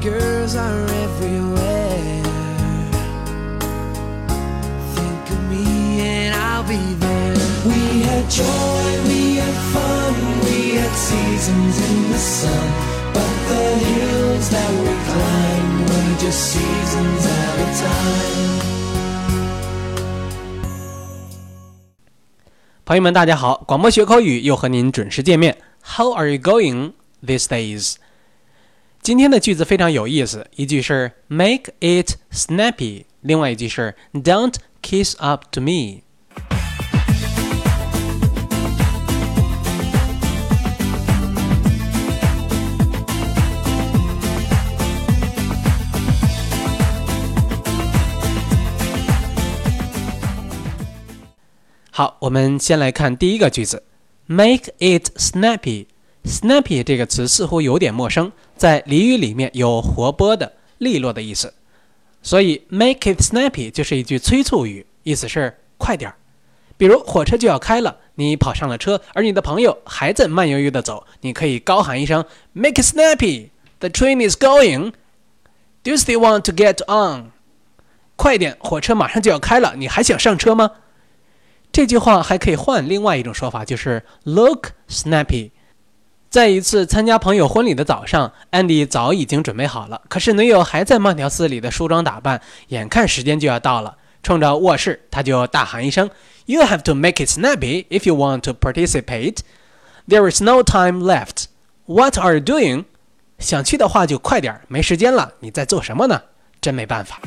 [0.00, 2.22] girls are everywhere.
[4.94, 7.34] Think of me and I'll be there.
[7.64, 10.14] We had joy, we had fun,
[10.44, 12.68] we had seasons in the sun.
[13.14, 18.24] But the hills that we climbed were just seasons at a time.
[22.84, 23.64] 朋友们，大家好！
[23.66, 25.56] 广播学口语又和您准时见面。
[25.82, 26.92] How are you going
[27.24, 27.94] these days？
[29.02, 36.00] 今天的句子非常有意思，一句是 Make it snappy，另外一句是 Don't kiss up to me。
[51.90, 53.84] 好，我们先来看第一个句子，
[54.26, 55.86] Make it snappy。
[56.29, 61.53] Snappy 这个词似乎有点陌生，在俚语里面有活泼的、利落的意思，
[62.21, 66.15] 所以 make it snappy 就是一句催促语，意思是快点儿。
[66.77, 73.49] 比如火车就要开了，你跑上了车，而你的朋友还在慢悠悠地走，你可以高喊一声 Make it snappy!
[73.79, 74.93] The train is going.
[75.83, 77.31] Do you still want to get on?
[78.15, 80.71] 快点，火车马上就要开了，你还想上车吗？
[81.71, 85.51] 这句话还可以换另外一种说法，就是 look snappy。
[86.29, 96.07] 在一次参加朋友婚礼的早上，安迪早已经准备好了，可是女友还在慢条斯理的梳妆打扮，眼看时间就要到了，冲着卧室他就大喊一声
[96.45, 99.37] ：“You have to make it snappy if you want to participate.
[100.07, 101.45] There is no time left.
[101.87, 102.85] What are you doing？”
[103.39, 106.21] 想去的话就快点，没时间了，你在做什么呢？
[106.61, 107.19] 真没办法。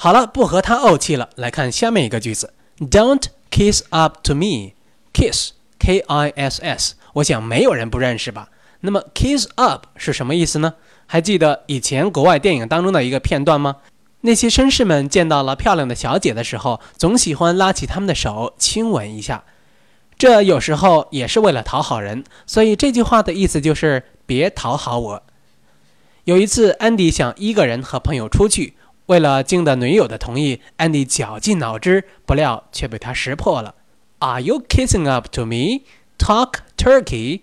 [0.00, 1.28] 好了，不和他怄气了。
[1.34, 4.74] 来看下面一个句子：Don't kiss up to me.
[5.12, 5.50] Kiss,
[5.80, 6.94] K-I-S-S。
[7.14, 8.48] 我想没有人不认识吧？
[8.82, 10.74] 那么 kiss up 是什么意思呢？
[11.06, 13.78] 还记得以前国外电影当中的一个片段吗？
[14.20, 19.42] 那些绅士们见到了漂亮的小姐的时候，总喜欢拉起他们的手亲吻一下。
[20.16, 25.22] 这有时候也是为了讨好人，所以这句话的意思就是别讨好我。
[26.22, 28.74] 有一次，安迪想一个人和朋友出去。
[29.08, 33.74] 为了经得女友的同意，安迪绞尽脑汁，不料却被他识破了。
[34.18, 35.82] Are you kissing up to me?
[36.18, 37.40] Talk turkey.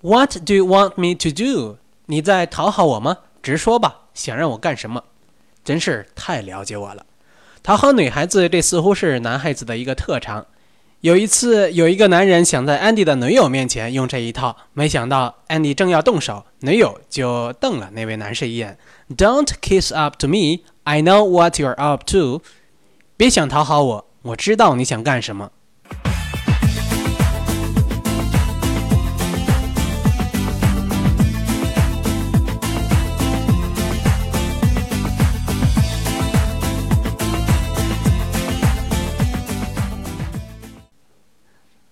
[0.00, 1.76] What do you want me to do?
[2.06, 3.18] 你在讨好我吗？
[3.40, 5.04] 直说吧，想让我干什么？
[5.64, 7.06] 真是太了解我了。
[7.62, 10.46] 讨好女孩子，这似乎是男孩子的一个特长。
[11.02, 18.76] 有一次，有一个男人想在安迪的女友面前用这一套，没想到安迪正要动手，女友就瞪了那位男士一眼。
[19.16, 20.64] Don't kiss up to me.
[20.88, 22.40] I know what you're up to.
[23.18, 25.50] 别想讨好我，我知道你想干什么。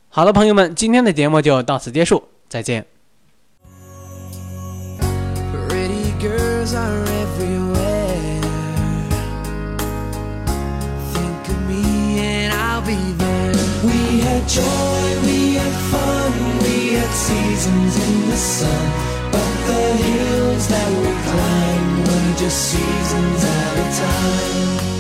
[0.09, 2.87] 好了，朋友们，今天的节目就到此结束，再见。
[14.49, 18.87] Joy, we had fun, we had seasons in the sun.
[19.33, 24.96] But the hills that we climbed were just seasons at a time.